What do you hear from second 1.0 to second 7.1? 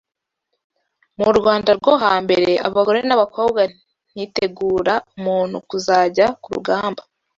Mu Rwanda rwo hambere abagore n’abakobwa ntitegura umuntu kuzajya ku rugamba